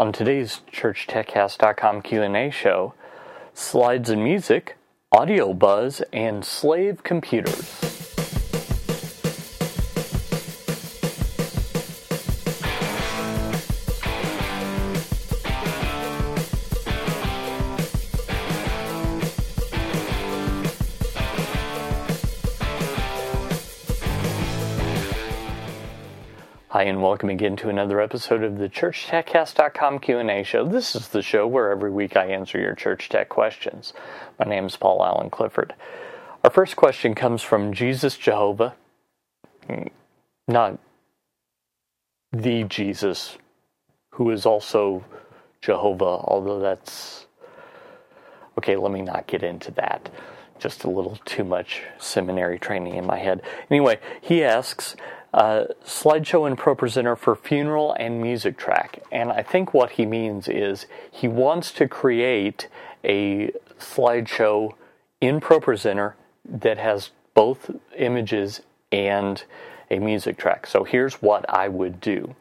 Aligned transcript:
On 0.00 0.12
today's 0.12 0.62
ChurchTechCast.com 0.72 2.00
Q&A 2.00 2.50
show, 2.50 2.94
slides 3.52 4.08
and 4.08 4.24
music, 4.24 4.78
audio 5.12 5.52
buzz, 5.52 6.00
and 6.10 6.42
slave 6.42 7.02
computers. 7.02 7.89
Hi, 26.72 26.84
and 26.84 27.02
welcome 27.02 27.30
again 27.30 27.56
to 27.56 27.68
another 27.68 28.00
episode 28.00 28.44
of 28.44 28.58
the 28.58 28.68
ChurchTechCast.com 28.68 29.98
Q&A 29.98 30.44
show. 30.44 30.64
This 30.64 30.94
is 30.94 31.08
the 31.08 31.20
show 31.20 31.44
where 31.44 31.72
every 31.72 31.90
week 31.90 32.16
I 32.16 32.26
answer 32.26 32.60
your 32.60 32.76
church 32.76 33.08
tech 33.08 33.28
questions. 33.28 33.92
My 34.38 34.48
name 34.48 34.66
is 34.66 34.76
Paul 34.76 35.04
Alan 35.04 35.30
Clifford. 35.30 35.74
Our 36.44 36.50
first 36.50 36.76
question 36.76 37.16
comes 37.16 37.42
from 37.42 37.72
Jesus 37.74 38.16
Jehovah, 38.16 38.76
not 40.46 40.78
the 42.30 42.62
Jesus, 42.62 43.36
who 44.12 44.30
is 44.30 44.46
also 44.46 45.04
Jehovah, 45.60 46.04
although 46.04 46.60
that's 46.60 47.26
okay. 48.58 48.76
Let 48.76 48.92
me 48.92 49.02
not 49.02 49.26
get 49.26 49.42
into 49.42 49.72
that. 49.72 50.08
Just 50.60 50.84
a 50.84 50.90
little 50.90 51.18
too 51.24 51.42
much 51.42 51.82
seminary 51.98 52.60
training 52.60 52.94
in 52.94 53.06
my 53.06 53.18
head. 53.18 53.42
Anyway, 53.70 53.98
he 54.20 54.44
asks 54.44 54.94
uh, 55.32 55.64
slideshow 55.84 56.46
and 56.46 56.58
ProPresenter 56.58 57.16
for 57.16 57.36
funeral 57.36 57.92
and 57.92 58.20
music 58.20 58.56
track. 58.56 59.02
And 59.12 59.30
I 59.30 59.42
think 59.42 59.72
what 59.72 59.92
he 59.92 60.06
means 60.06 60.48
is 60.48 60.86
he 61.10 61.28
wants 61.28 61.70
to 61.72 61.86
create 61.86 62.68
a 63.04 63.52
slideshow 63.78 64.74
in 65.20 65.40
ProPresenter 65.40 66.14
that 66.44 66.78
has 66.78 67.10
both 67.34 67.70
images 67.96 68.60
and 68.90 69.44
a 69.90 69.98
music 69.98 70.36
track. 70.36 70.66
So 70.66 70.84
here's 70.84 71.14
what 71.14 71.48
I 71.48 71.68
would 71.68 72.00
do. 72.00 72.34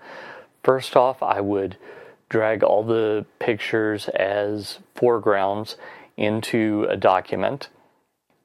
First 0.64 0.96
off, 0.96 1.22
I 1.22 1.42
would 1.42 1.78
drag 2.28 2.64
all 2.64 2.84
the 2.84 3.26
pictures 3.40 4.08
as 4.10 4.80
foregrounds 4.96 5.78
into 6.18 6.86
a 6.90 6.98
document. 6.98 7.70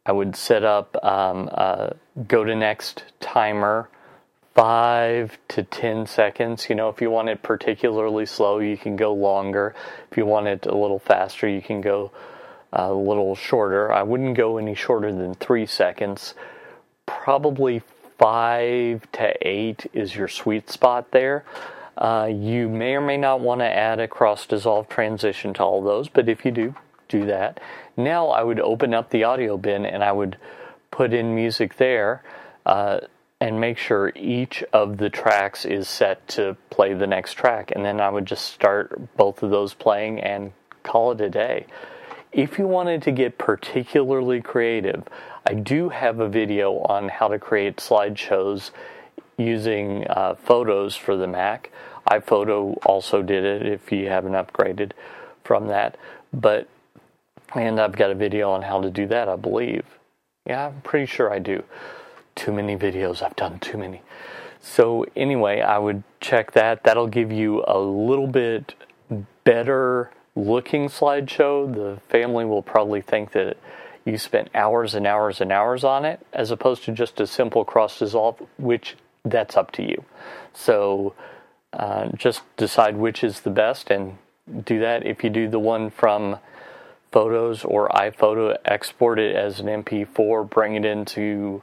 I 0.06 0.12
would 0.12 0.36
set 0.36 0.64
up 0.64 0.97
um, 1.05 1.48
a 1.48 1.97
go 2.29 2.45
to 2.45 2.55
next 2.55 3.05
timer 3.20 3.89
five 4.55 5.39
to 5.49 5.63
ten 5.65 6.07
seconds. 6.07 6.69
You 6.69 6.77
know, 6.77 6.89
if 6.89 7.01
you 7.01 7.11
want 7.11 7.29
it 7.29 7.43
particularly 7.43 8.27
slow, 8.27 8.59
you 8.59 8.77
can 8.77 8.97
go 8.97 9.13
longer. 9.13 9.75
If 10.11 10.17
you 10.17 10.27
want 10.27 10.47
it 10.47 10.67
a 10.67 10.77
little 10.77 10.99
faster, 10.99 11.49
you 11.49 11.61
can 11.61 11.81
go 11.81 12.13
a 12.73 12.93
little 12.93 13.35
shorter. 13.35 13.93
I 13.93 14.03
wouldn't 14.03 14.37
go 14.37 14.59
any 14.59 14.75
shorter 14.75 15.13
than 15.13 15.35
three 15.35 15.67
seconds. 15.67 16.35
Probably 17.07 17.83
five 18.19 19.11
to 19.13 19.35
eight 19.47 19.87
is 19.93 20.15
your 20.15 20.29
sweet 20.29 20.71
spot 20.71 21.11
there. 21.11 21.45
Uh, 21.97 22.29
you 22.33 22.69
may 22.69 22.95
or 22.95 23.01
may 23.01 23.17
not 23.17 23.41
want 23.41 23.61
to 23.61 23.67
add 23.67 24.01
a 24.01 24.09
cross 24.09 24.47
dissolve 24.47 24.89
transition 24.89 25.55
to 25.55 25.63
all 25.63 25.83
those, 25.83 26.09
but 26.09 26.29
if 26.29 26.45
you 26.45 26.51
do, 26.51 26.75
do 27.09 27.27
that. 27.27 27.61
Now 27.97 28.29
I 28.29 28.43
would 28.43 28.59
open 28.59 28.95
up 28.95 29.11
the 29.11 29.25
audio 29.25 29.57
bin 29.57 29.87
and 29.87 30.03
I 30.03 30.11
would 30.11 30.37
put 30.91 31.13
in 31.13 31.35
music 31.35 31.77
there. 31.77 32.23
Uh, 32.67 33.01
and 33.45 33.61
make 33.61 33.77
sure 33.77 34.11
each 34.17 34.64
of 34.73 34.97
the 34.97 35.11
tracks 35.11 35.67
is 35.67 35.87
set 35.87 36.27
to 36.27 36.56
play 36.70 36.95
the 36.95 37.06
next 37.06 37.34
track. 37.34 37.70
And 37.77 37.84
then 37.84 38.01
I 38.01 38.09
would 38.09 38.25
just 38.25 38.47
start 38.47 39.14
both 39.19 39.42
of 39.42 39.51
those 39.51 39.75
playing 39.75 40.19
and 40.20 40.55
call 40.83 41.12
it 41.12 41.20
a 41.20 41.28
day. 41.28 41.67
If 42.33 42.59
you 42.59 42.67
wanted 42.67 43.03
to 43.03 43.12
get 43.12 43.36
particularly 43.36 44.41
creative, 44.41 45.03
I 45.47 45.53
do 45.53 45.91
have 45.91 46.20
a 46.20 46.28
video 46.28 46.79
on 46.79 47.11
how 47.11 47.29
to 47.29 47.39
create 47.39 47.77
slideshows 47.77 48.70
using 49.36 50.07
uh, 50.08 50.36
photos 50.36 50.96
for 50.96 51.14
the 51.14 51.27
Mac. 51.27 51.70
iPhoto 52.08 52.79
also 52.86 53.20
did 53.20 53.45
it 53.45 53.67
if 53.67 53.92
you 53.92 54.08
haven't 54.08 54.33
upgraded 54.33 54.92
from 55.45 55.67
that. 55.67 55.98
But, 56.33 56.67
and 57.55 57.79
I've 57.79 57.92
got 57.92 58.11
a 58.11 58.14
video 58.14 58.51
on 58.52 58.63
how 58.63 58.80
to 58.80 58.90
do 58.90 59.07
that, 59.08 59.29
I 59.29 59.36
believe. 59.36 59.85
Yeah, 60.46 60.69
I'm 60.69 60.80
pretty 60.80 61.05
sure 61.05 61.30
I 61.30 61.40
do 61.40 61.63
too 62.34 62.52
many 62.52 62.77
videos. 62.77 63.22
I've 63.22 63.36
done 63.36 63.58
too 63.58 63.78
many. 63.78 64.02
So, 64.61 65.05
anyway, 65.14 65.61
I 65.61 65.78
would 65.78 66.02
check 66.20 66.52
that. 66.52 66.84
That'll 66.84 67.06
give 67.06 67.30
you 67.30 67.62
a 67.67 67.78
little 67.78 68.27
bit 68.27 68.74
better 69.45 70.11
looking 70.34 70.89
slideshow. 70.89 71.72
The 71.72 72.00
family 72.08 72.45
will 72.45 72.62
probably 72.62 73.02
think 73.02 73.33
that 73.33 73.58
you 74.05 74.18
spent 74.18 74.48
hours 74.55 74.95
and 74.95 75.06
hours 75.06 75.40
and 75.40 75.52
hours 75.52 75.84
on 75.84 76.05
it 76.05 76.24
as 76.33 76.50
opposed 76.50 76.84
to 76.84 76.92
just 76.92 77.20
a 77.20 77.27
simple 77.27 77.64
cross 77.64 77.98
dissolve, 77.98 78.42
which 78.58 78.96
that's 79.24 79.56
up 79.56 79.70
to 79.72 79.83
you. 79.83 80.05
So, 80.52 81.14
uh, 81.72 82.08
just 82.16 82.42
decide 82.56 82.96
which 82.96 83.24
is 83.24 83.40
the 83.40 83.51
best 83.51 83.90
and 83.90 84.18
do 84.64 84.80
that. 84.80 85.06
If 85.06 85.24
you 85.24 85.30
do 85.30 85.48
the 85.48 85.58
one 85.58 85.90
from 85.90 86.39
photos 87.11 87.64
or 87.64 87.89
iPhoto, 87.90 88.56
export 88.64 89.18
it 89.18 89.34
as 89.34 89.61
an 89.61 89.66
MP4, 89.66 90.48
bring 90.48 90.74
it 90.74 90.84
into 90.84 91.62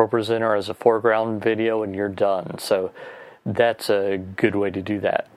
ProPresenter 0.00 0.56
as 0.56 0.68
a 0.68 0.74
foreground 0.74 1.42
video 1.42 1.82
and 1.82 1.94
you're 1.94 2.08
done. 2.08 2.58
So 2.58 2.90
that's 3.44 3.90
a 3.90 4.16
good 4.18 4.54
way 4.54 4.70
to 4.70 4.80
do 4.80 4.98
that. 5.00 5.28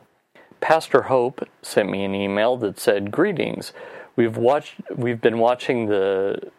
Pastor 0.62 1.04
Hope 1.04 1.48
sent 1.62 1.90
me 1.90 2.06
an 2.06 2.16
email 2.16 2.56
that 2.58 2.80
said, 2.80 3.12
"Greetings. 3.12 3.74
We've 4.16 4.38
watched 4.38 4.76
we've 4.96 5.20
been 5.20 5.40
watching 5.40 5.88
the 5.88 6.52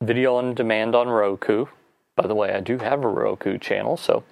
video 0.00 0.34
on 0.34 0.54
demand 0.54 0.96
on 0.96 1.08
Roku. 1.08 1.66
By 2.16 2.26
the 2.26 2.34
way, 2.34 2.52
I 2.52 2.60
do 2.60 2.78
have 2.78 3.04
a 3.04 3.08
Roku 3.08 3.58
channel, 3.58 3.96
so 3.96 4.24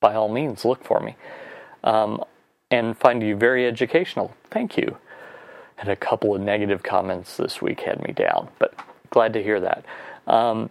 by 0.00 0.14
all 0.14 0.28
means 0.28 0.64
look 0.66 0.84
for 0.84 1.00
me. 1.00 1.16
Um, 1.82 2.22
and 2.70 2.98
find 2.98 3.22
you 3.22 3.34
very 3.36 3.66
educational. 3.66 4.34
Thank 4.50 4.76
you." 4.76 4.98
Had 5.76 5.88
a 5.88 5.96
couple 5.96 6.34
of 6.34 6.42
negative 6.42 6.82
comments 6.82 7.38
this 7.38 7.62
week 7.62 7.80
had 7.80 8.02
me 8.06 8.12
down, 8.12 8.48
but 8.58 8.74
glad 9.10 9.32
to 9.32 9.42
hear 9.42 9.58
that. 9.60 9.84
Um, 10.26 10.70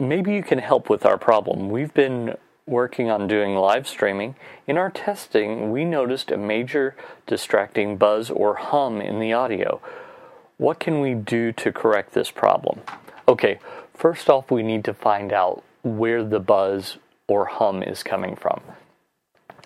maybe 0.00 0.34
you 0.34 0.42
can 0.42 0.58
help 0.58 0.88
with 0.88 1.04
our 1.04 1.18
problem. 1.18 1.68
We've 1.68 1.92
been 1.92 2.36
working 2.66 3.10
on 3.10 3.28
doing 3.28 3.54
live 3.54 3.86
streaming. 3.86 4.34
In 4.66 4.78
our 4.78 4.90
testing, 4.90 5.70
we 5.70 5.84
noticed 5.84 6.30
a 6.30 6.36
major 6.36 6.96
distracting 7.26 7.96
buzz 7.96 8.30
or 8.30 8.54
hum 8.54 9.00
in 9.00 9.20
the 9.20 9.32
audio. 9.32 9.80
What 10.56 10.80
can 10.80 11.00
we 11.00 11.14
do 11.14 11.52
to 11.52 11.72
correct 11.72 12.12
this 12.12 12.30
problem? 12.30 12.80
Okay, 13.28 13.58
first 13.94 14.30
off, 14.30 14.50
we 14.50 14.62
need 14.62 14.84
to 14.84 14.94
find 14.94 15.32
out 15.32 15.62
where 15.82 16.24
the 16.24 16.40
buzz 16.40 16.98
or 17.28 17.46
hum 17.46 17.82
is 17.82 18.02
coming 18.02 18.36
from. 18.36 18.60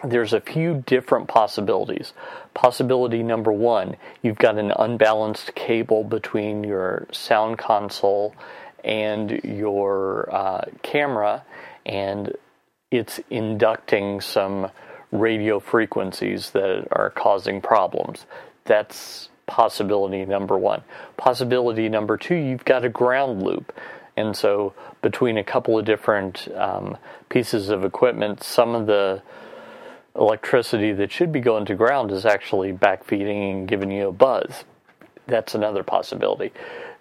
There's 0.02 0.32
a 0.32 0.40
few 0.40 0.82
different 0.86 1.28
possibilities. 1.28 2.12
Possibility 2.52 3.22
number 3.22 3.52
one, 3.52 3.96
you've 4.22 4.38
got 4.38 4.58
an 4.58 4.72
unbalanced 4.78 5.54
cable 5.54 6.04
between 6.04 6.62
your 6.62 7.06
sound 7.10 7.58
console 7.58 8.34
and 8.84 9.40
your 9.42 10.28
uh, 10.32 10.64
camera, 10.82 11.44
and 11.86 12.36
it's 12.90 13.18
inducting 13.30 14.20
some 14.20 14.70
radio 15.10 15.58
frequencies 15.58 16.50
that 16.50 16.86
are 16.92 17.10
causing 17.10 17.60
problems. 17.60 18.26
That's 18.64 19.28
possibility 19.46 20.24
number 20.24 20.58
one. 20.58 20.82
Possibility 21.16 21.88
number 21.88 22.16
two, 22.16 22.34
you've 22.34 22.64
got 22.64 22.84
a 22.84 22.88
ground 22.88 23.42
loop. 23.42 23.72
And 24.16 24.36
so, 24.36 24.74
between 25.02 25.38
a 25.38 25.44
couple 25.44 25.78
of 25.78 25.84
different 25.84 26.48
um, 26.54 26.96
pieces 27.28 27.68
of 27.68 27.84
equipment, 27.84 28.42
some 28.44 28.74
of 28.74 28.86
the 28.86 29.22
electricity 30.16 30.92
that 30.92 31.10
should 31.10 31.32
be 31.32 31.40
going 31.40 31.64
to 31.66 31.74
ground 31.74 32.12
is 32.12 32.24
actually 32.24 32.72
backfeeding 32.72 33.50
and 33.50 33.69
giving 33.69 33.90
you 33.90 34.08
a 34.08 34.12
buzz. 34.12 34.64
That's 35.26 35.54
another 35.54 35.82
possibility. 35.82 36.52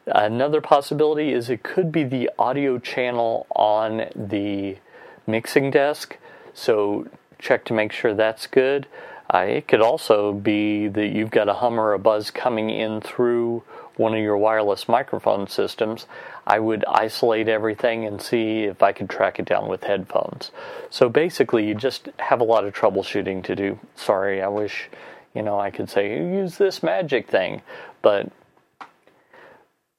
Another 0.06 0.60
possibility 0.60 1.32
is 1.32 1.50
it 1.50 1.64
could 1.64 1.92
be 1.92 2.04
the 2.04 2.30
audio 2.38 2.78
channel 2.78 3.48
on 3.56 4.06
the 4.16 4.78
mixing 5.26 5.72
desk. 5.72 6.18
So 6.54 7.08
check 7.40 7.64
to 7.66 7.74
make 7.74 7.92
sure 7.92 8.14
that's 8.14 8.48
good. 8.48 8.88
Uh, 9.34 9.46
it 9.48 9.68
could 9.68 9.82
also 9.82 10.34
be 10.34 10.88
that 10.88 11.08
you've 11.08 11.32
got 11.32 11.48
a 11.48 11.56
hum 11.56 11.80
or 11.80 11.94
a 11.94 12.00
buzz 12.00 12.32
coming 12.32 12.70
in 12.70 13.02
through 13.02 13.64
one 13.96 14.14
of 14.14 14.20
your 14.20 14.38
wireless 14.38 14.90
microphone 14.90 15.48
systems. 15.48 16.06
I 16.46 16.60
would 16.60 16.84
isolate 16.86 17.48
everything 17.48 18.06
and 18.06 18.22
see 18.22 18.64
if 18.64 18.84
I 18.84 18.92
could 18.92 19.10
track 19.10 19.40
it 19.40 19.46
down 19.46 19.70
with 19.70 19.84
headphones. 19.84 20.52
So 20.90 21.10
basically, 21.10 21.68
you 21.68 21.76
just 21.76 22.10
have 22.20 22.42
a 22.42 22.46
lot 22.46 22.66
of 22.66 22.74
troubleshooting 22.74 23.44
to 23.46 23.56
do. 23.56 23.80
Sorry, 23.96 24.42
I 24.42 24.48
wish 24.50 24.90
you 25.34 25.42
know 25.42 25.60
I 25.60 25.72
could 25.72 25.90
say 25.90 26.18
use 26.18 26.58
this 26.58 26.84
magic 26.84 27.28
thing, 27.28 27.62
but 28.02 28.32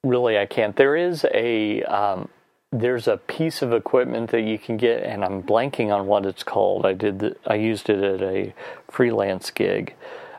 really 0.04 0.38
I 0.38 0.46
can't. 0.46 0.76
There 0.76 0.96
is 0.96 1.26
a 1.32 1.82
um, 1.84 2.28
there's 2.70 3.06
a 3.08 3.16
piece 3.16 3.62
of 3.62 3.72
equipment 3.72 4.30
that 4.30 4.42
you 4.42 4.58
can 4.58 4.76
get, 4.76 5.02
and 5.02 5.24
I'm 5.24 5.42
blanking 5.42 5.94
on 5.94 6.06
what 6.06 6.26
it's 6.26 6.42
called. 6.42 6.84
I 6.84 6.92
did 6.92 7.20
the, 7.20 7.36
I 7.46 7.54
used 7.54 7.88
it 7.88 8.02
at 8.02 8.22
a 8.22 8.52
freelance 8.90 9.50
gig, 9.50 9.94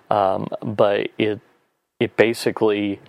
um, 0.10 0.48
but 0.62 1.10
it 1.18 1.40
it 2.00 2.16
basically 2.18 3.00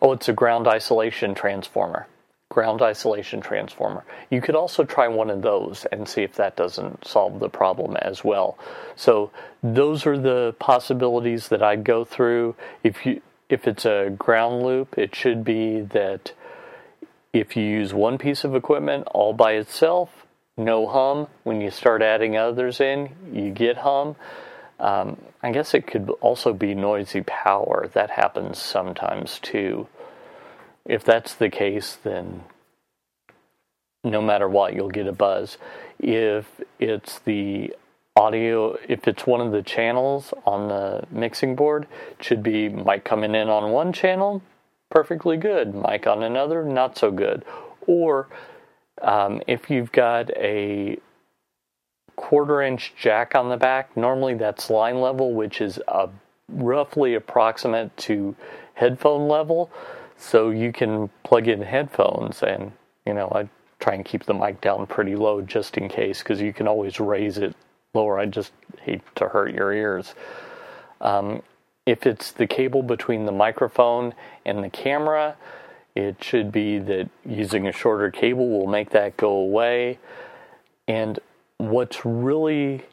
oh, 0.00 0.12
it's 0.12 0.28
a 0.28 0.32
ground 0.32 0.66
isolation 0.66 1.34
transformer. 1.34 2.06
Ground 2.50 2.80
isolation 2.80 3.42
transformer. 3.42 4.04
You 4.30 4.40
could 4.40 4.54
also 4.54 4.84
try 4.84 5.06
one 5.06 5.28
of 5.28 5.42
those 5.42 5.86
and 5.92 6.08
see 6.08 6.22
if 6.22 6.34
that 6.36 6.56
doesn't 6.56 7.06
solve 7.06 7.40
the 7.40 7.50
problem 7.50 7.94
as 7.96 8.24
well. 8.24 8.58
So 8.96 9.30
those 9.62 10.06
are 10.06 10.16
the 10.16 10.56
possibilities 10.58 11.48
that 11.48 11.62
I'd 11.62 11.84
go 11.84 12.06
through. 12.06 12.56
If 12.82 13.04
you 13.04 13.20
if 13.48 13.66
it's 13.66 13.84
a 13.84 14.14
ground 14.16 14.62
loop, 14.62 14.98
it 14.98 15.14
should 15.14 15.44
be 15.44 15.80
that 15.80 16.32
if 17.32 17.56
you 17.56 17.64
use 17.64 17.94
one 17.94 18.18
piece 18.18 18.44
of 18.44 18.54
equipment 18.54 19.06
all 19.10 19.32
by 19.32 19.52
itself, 19.52 20.26
no 20.56 20.86
hum. 20.86 21.28
When 21.44 21.60
you 21.60 21.70
start 21.70 22.02
adding 22.02 22.36
others 22.36 22.80
in, 22.80 23.10
you 23.32 23.50
get 23.50 23.78
hum. 23.78 24.16
Um, 24.80 25.18
I 25.42 25.52
guess 25.52 25.74
it 25.74 25.86
could 25.86 26.10
also 26.20 26.52
be 26.52 26.74
noisy 26.74 27.22
power. 27.22 27.88
That 27.92 28.10
happens 28.10 28.58
sometimes 28.58 29.38
too. 29.38 29.88
If 30.84 31.04
that's 31.04 31.34
the 31.34 31.50
case, 31.50 31.96
then 32.02 32.44
no 34.04 34.22
matter 34.22 34.48
what, 34.48 34.74
you'll 34.74 34.90
get 34.90 35.06
a 35.06 35.12
buzz. 35.12 35.58
If 35.98 36.60
it's 36.78 37.18
the 37.20 37.74
audio, 38.18 38.76
if 38.88 39.06
it's 39.06 39.26
one 39.26 39.40
of 39.40 39.52
the 39.52 39.62
channels 39.62 40.34
on 40.44 40.66
the 40.66 41.04
mixing 41.10 41.54
board, 41.54 41.86
should 42.20 42.42
be 42.42 42.68
mic 42.68 43.04
coming 43.04 43.34
in 43.34 43.48
on 43.48 43.70
one 43.70 43.92
channel, 43.92 44.42
perfectly 44.90 45.36
good. 45.36 45.72
Mic 45.72 46.06
on 46.06 46.24
another, 46.24 46.64
not 46.64 46.98
so 46.98 47.12
good. 47.12 47.44
Or 47.86 48.28
um, 49.02 49.40
if 49.46 49.70
you've 49.70 49.92
got 49.92 50.30
a 50.30 50.98
quarter 52.16 52.60
inch 52.60 52.92
jack 53.00 53.36
on 53.36 53.50
the 53.50 53.56
back, 53.56 53.96
normally 53.96 54.34
that's 54.34 54.68
line 54.68 55.00
level, 55.00 55.32
which 55.32 55.60
is 55.60 55.80
roughly 56.48 57.14
approximate 57.14 57.96
to 57.98 58.34
headphone 58.74 59.28
level. 59.28 59.70
So 60.16 60.50
you 60.50 60.72
can 60.72 61.08
plug 61.22 61.46
in 61.46 61.62
headphones, 61.62 62.42
and 62.42 62.72
you 63.06 63.14
know, 63.14 63.30
I 63.32 63.48
try 63.78 63.94
and 63.94 64.04
keep 64.04 64.24
the 64.24 64.34
mic 64.34 64.60
down 64.60 64.88
pretty 64.88 65.14
low 65.14 65.40
just 65.40 65.76
in 65.76 65.88
case, 65.88 66.18
because 66.18 66.40
you 66.40 66.52
can 66.52 66.66
always 66.66 66.98
raise 66.98 67.38
it 67.38 67.54
lower. 67.94 68.18
I 68.18 68.26
just 68.26 68.52
hate 68.82 69.02
to 69.16 69.28
hurt 69.28 69.52
your 69.52 69.72
ears. 69.72 70.14
Um, 71.00 71.42
if 71.86 72.06
it's 72.06 72.32
the 72.32 72.46
cable 72.46 72.82
between 72.82 73.24
the 73.24 73.32
microphone 73.32 74.14
and 74.44 74.62
the 74.62 74.68
camera, 74.68 75.36
it 75.94 76.22
should 76.22 76.52
be 76.52 76.78
that 76.78 77.08
using 77.24 77.66
a 77.66 77.72
shorter 77.72 78.10
cable 78.10 78.48
will 78.48 78.66
make 78.66 78.90
that 78.90 79.16
go 79.16 79.30
away. 79.30 79.98
And 80.86 81.18
what's 81.56 82.04
really 82.04 82.84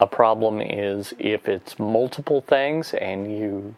a 0.00 0.06
problem 0.06 0.60
is 0.60 1.12
if 1.18 1.48
it's 1.48 1.78
multiple 1.78 2.40
things 2.40 2.94
and 2.94 3.30
you 3.30 3.74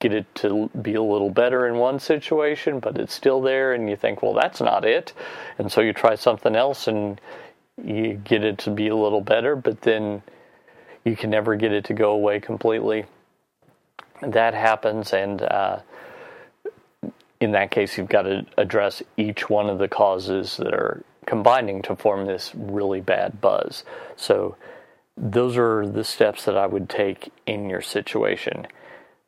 get 0.00 0.12
it 0.12 0.32
to 0.36 0.70
be 0.80 0.94
a 0.94 1.02
little 1.02 1.30
better 1.30 1.66
in 1.66 1.76
one 1.76 1.98
situation, 1.98 2.78
but 2.78 2.96
it's 2.98 3.12
still 3.12 3.40
there, 3.40 3.72
and 3.72 3.90
you 3.90 3.96
think, 3.96 4.22
well, 4.22 4.34
that's 4.34 4.60
not 4.60 4.84
it. 4.84 5.12
And 5.58 5.72
so 5.72 5.80
you 5.80 5.92
try 5.92 6.14
something 6.14 6.54
else 6.54 6.86
and 6.86 7.20
you 7.84 8.14
get 8.14 8.44
it 8.44 8.58
to 8.58 8.70
be 8.70 8.88
a 8.88 8.96
little 8.96 9.20
better, 9.20 9.56
but 9.56 9.82
then 9.82 10.22
you 11.04 11.16
can 11.16 11.30
never 11.30 11.56
get 11.56 11.72
it 11.72 11.84
to 11.86 11.94
go 11.94 12.10
away 12.12 12.40
completely 12.40 13.04
that 14.22 14.54
happens, 14.54 15.12
and 15.12 15.42
uh, 15.42 15.80
in 17.40 17.52
that 17.52 17.70
case, 17.70 17.96
you've 17.96 18.08
got 18.08 18.22
to 18.22 18.46
address 18.56 19.02
each 19.16 19.48
one 19.48 19.68
of 19.68 19.78
the 19.78 19.88
causes 19.88 20.56
that 20.56 20.74
are 20.74 21.02
combining 21.26 21.82
to 21.82 21.94
form 21.94 22.26
this 22.26 22.52
really 22.54 23.00
bad 23.00 23.40
buzz. 23.40 23.84
So, 24.16 24.56
those 25.16 25.56
are 25.56 25.86
the 25.86 26.04
steps 26.04 26.44
that 26.44 26.56
I 26.56 26.66
would 26.66 26.88
take 26.88 27.32
in 27.46 27.68
your 27.68 27.80
situation. 27.80 28.66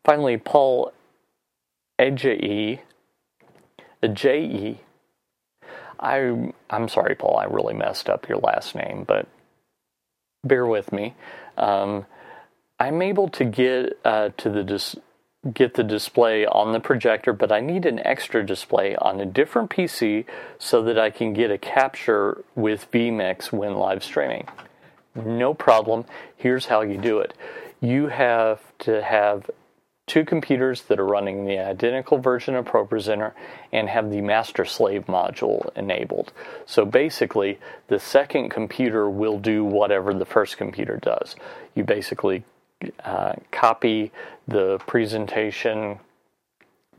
Finally, 0.05 0.38
Paul 0.38 0.93
Ejei, 1.99 2.81
J-E, 4.12 4.81
I, 6.00 6.52
I'm 6.70 6.88
sorry, 6.88 7.14
Paul, 7.14 7.37
I 7.37 7.44
really 7.44 7.75
messed 7.75 8.08
up 8.08 8.29
your 8.29 8.38
last 8.38 8.75
name, 8.75 9.05
but 9.06 9.29
bear 10.43 10.67
with 10.67 10.93
me. 10.93 11.14
Um, 11.58 12.06
I'm 12.79 13.02
able 13.02 13.29
to 13.29 13.44
get 13.44 13.99
uh, 14.05 14.31
to 14.38 14.50
the 14.50 14.64
dis- 14.64 14.97
get 15.55 15.75
the 15.75 15.85
display 15.85 16.47
on 16.47 16.73
the 16.73 16.81
projector, 16.81 17.32
but 17.32 17.52
I 17.52 17.61
need 17.61 17.87
an 17.87 17.99
extra 18.06 18.44
display 18.44 18.97
on 18.97 19.20
a 19.20 19.26
different 19.26 19.70
PC 19.70 20.25
so 20.58 20.82
that 20.82 20.99
I 20.99 21.11
can 21.11 21.32
get 21.32 21.50
a 21.50 21.58
capture 21.58 22.43
with 22.55 22.91
vMix 22.91 23.53
when 23.53 23.75
live 23.75 24.03
streaming. 24.03 24.49
No 25.14 25.55
problem. 25.55 26.05
Here's 26.37 26.67
how 26.67 26.82
you 26.82 26.99
do 26.99 27.19
it. 27.19 27.35
You 27.81 28.08
have 28.08 28.61
to 28.81 29.03
have 29.03 29.50
two 30.10 30.24
computers 30.24 30.82
that 30.82 30.98
are 30.98 31.06
running 31.06 31.46
the 31.46 31.56
identical 31.56 32.18
version 32.18 32.56
of 32.56 32.64
ProPresenter 32.64 33.32
and 33.70 33.88
have 33.88 34.10
the 34.10 34.20
master 34.20 34.64
slave 34.64 35.06
module 35.06 35.70
enabled. 35.76 36.32
So 36.66 36.84
basically, 36.84 37.60
the 37.86 38.00
second 38.00 38.48
computer 38.48 39.08
will 39.08 39.38
do 39.38 39.64
whatever 39.64 40.12
the 40.12 40.24
first 40.24 40.56
computer 40.56 40.96
does. 40.96 41.36
You 41.76 41.84
basically 41.84 42.42
uh, 43.04 43.34
copy 43.52 44.10
the 44.48 44.78
presentation 44.84 46.00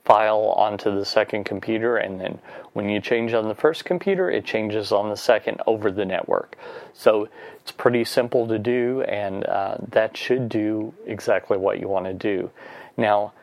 file 0.06 0.54
onto 0.56 0.96
the 0.98 1.06
second 1.06 1.44
computer 1.44 1.98
and 1.98 2.20
then 2.20 2.40
when 2.74 2.90
you 2.90 3.02
change 3.02 3.34
on 3.34 3.48
the 3.48 3.54
first 3.54 3.86
computer 3.86 4.32
it 4.32 4.44
changes 4.44 4.92
on 4.92 5.10
the 5.10 5.18
second 5.18 5.62
over 5.68 5.92
the 5.92 6.04
network 6.04 6.58
so 6.92 7.30
it's 7.62 7.72
pretty 7.72 8.04
simple 8.04 8.48
to 8.48 8.58
do 8.58 9.04
and 9.04 9.46
uh, 9.46 9.78
that 9.90 10.18
should 10.18 10.50
do 10.50 10.92
exactly 11.06 11.56
what 11.56 11.80
you 11.80 11.88
want 11.88 12.06
to 12.06 12.14
do 12.14 12.50
now 12.98 13.34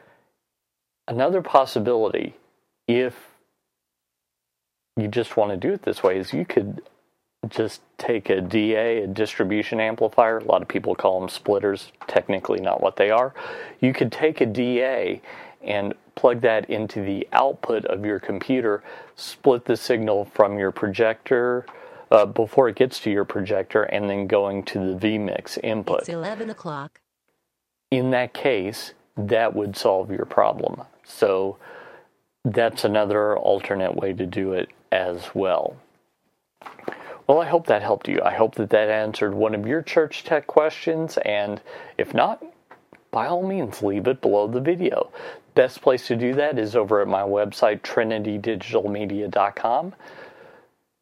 another 1.06 1.42
possibility 1.42 2.34
if 2.86 3.14
you 4.96 5.08
just 5.08 5.36
want 5.36 5.50
to 5.50 5.56
do 5.56 5.72
it 5.72 5.82
this 5.82 6.02
way 6.02 6.18
is 6.18 6.32
you 6.32 6.44
could 6.44 6.82
just 7.48 7.80
take 7.98 8.30
a 8.30 8.40
DA, 8.40 9.04
a 9.04 9.06
distribution 9.06 9.80
amplifier. 9.80 10.38
A 10.38 10.44
lot 10.44 10.60
of 10.60 10.68
people 10.68 10.94
call 10.94 11.20
them 11.20 11.28
splitters, 11.28 11.92
technically 12.08 12.60
not 12.60 12.80
what 12.80 12.96
they 12.96 13.10
are. 13.10 13.32
You 13.80 13.92
could 13.92 14.10
take 14.10 14.40
a 14.40 14.46
DA 14.46 15.22
and 15.62 15.94
plug 16.14 16.40
that 16.40 16.68
into 16.68 17.02
the 17.02 17.28
output 17.32 17.84
of 17.84 18.04
your 18.04 18.18
computer, 18.18 18.82
split 19.14 19.64
the 19.64 19.76
signal 19.76 20.24
from 20.24 20.58
your 20.58 20.72
projector 20.72 21.64
uh, 22.10 22.26
before 22.26 22.68
it 22.68 22.76
gets 22.76 22.98
to 23.00 23.10
your 23.10 23.24
projector, 23.24 23.84
and 23.84 24.08
then 24.10 24.26
going 24.26 24.64
to 24.64 24.78
the 24.78 24.94
vMix 24.94 25.58
input. 25.62 26.00
It's 26.00 26.08
11 26.08 26.50
o'clock. 26.50 27.00
In 27.90 28.10
that 28.10 28.34
case, 28.34 28.94
that 29.18 29.54
would 29.54 29.76
solve 29.76 30.10
your 30.10 30.24
problem. 30.24 30.80
So 31.04 31.58
that's 32.44 32.84
another 32.84 33.36
alternate 33.36 33.96
way 33.96 34.12
to 34.14 34.24
do 34.24 34.52
it 34.52 34.70
as 34.90 35.34
well. 35.34 35.76
Well, 37.26 37.40
I 37.40 37.46
hope 37.46 37.66
that 37.66 37.82
helped 37.82 38.08
you. 38.08 38.22
I 38.24 38.32
hope 38.32 38.54
that 38.54 38.70
that 38.70 38.88
answered 38.88 39.34
one 39.34 39.54
of 39.54 39.66
your 39.66 39.82
church 39.82 40.24
tech 40.24 40.46
questions. 40.46 41.18
And 41.18 41.60
if 41.98 42.14
not, 42.14 42.42
by 43.10 43.26
all 43.26 43.46
means, 43.46 43.82
leave 43.82 44.06
it 44.06 44.22
below 44.22 44.46
the 44.46 44.62
video. 44.62 45.10
Best 45.54 45.82
place 45.82 46.06
to 46.06 46.16
do 46.16 46.32
that 46.34 46.58
is 46.58 46.74
over 46.74 47.02
at 47.02 47.08
my 47.08 47.20
website, 47.22 47.82
trinitydigitalmedia.com. 47.82 49.94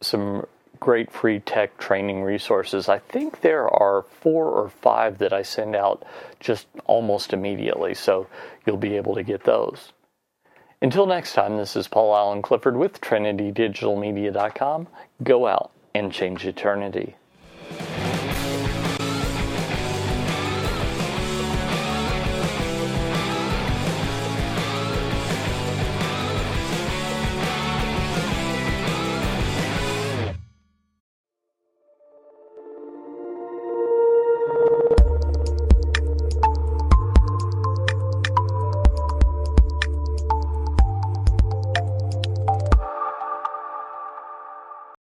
some 0.00 0.46
great 0.86 1.10
free 1.10 1.40
tech 1.40 1.76
training 1.78 2.22
resources. 2.22 2.88
I 2.88 3.00
think 3.00 3.40
there 3.40 3.68
are 3.68 4.02
four 4.20 4.44
or 4.46 4.68
five 4.68 5.18
that 5.18 5.32
I 5.32 5.42
send 5.42 5.74
out 5.74 6.06
just 6.38 6.68
almost 6.84 7.32
immediately, 7.32 7.92
so 7.92 8.28
you'll 8.64 8.76
be 8.76 8.96
able 8.96 9.16
to 9.16 9.24
get 9.24 9.42
those. 9.42 9.92
Until 10.80 11.06
next 11.06 11.32
time, 11.32 11.56
this 11.56 11.74
is 11.74 11.88
Paul 11.88 12.14
Alan 12.14 12.40
Clifford 12.40 12.76
with 12.76 13.00
TrinityDigitalMedia.com. 13.00 14.86
Go 15.24 15.48
out 15.48 15.72
and 15.92 16.12
change 16.12 16.46
eternity. 16.46 17.16